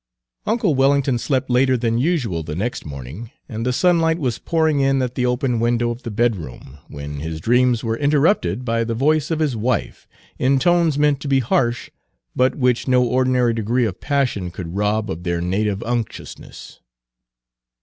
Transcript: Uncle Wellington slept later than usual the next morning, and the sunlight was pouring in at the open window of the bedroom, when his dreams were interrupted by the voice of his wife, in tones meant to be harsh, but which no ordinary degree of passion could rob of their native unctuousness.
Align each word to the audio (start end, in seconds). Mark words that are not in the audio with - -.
Uncle 0.47 0.73
Wellington 0.73 1.19
slept 1.19 1.47
later 1.47 1.77
than 1.77 1.99
usual 1.99 2.41
the 2.41 2.55
next 2.55 2.87
morning, 2.87 3.29
and 3.47 3.63
the 3.63 3.71
sunlight 3.71 4.17
was 4.17 4.39
pouring 4.39 4.79
in 4.79 4.99
at 4.99 5.13
the 5.13 5.27
open 5.27 5.59
window 5.59 5.91
of 5.91 6.01
the 6.01 6.09
bedroom, 6.09 6.79
when 6.87 7.19
his 7.19 7.39
dreams 7.39 7.83
were 7.83 7.99
interrupted 7.99 8.65
by 8.65 8.83
the 8.83 8.95
voice 8.95 9.29
of 9.29 9.37
his 9.37 9.55
wife, 9.55 10.07
in 10.39 10.57
tones 10.57 10.97
meant 10.97 11.19
to 11.19 11.27
be 11.27 11.37
harsh, 11.39 11.91
but 12.35 12.55
which 12.55 12.87
no 12.87 13.03
ordinary 13.03 13.53
degree 13.53 13.85
of 13.85 14.01
passion 14.01 14.49
could 14.49 14.75
rob 14.75 15.07
of 15.11 15.21
their 15.21 15.39
native 15.39 15.83
unctuousness. 15.83 16.79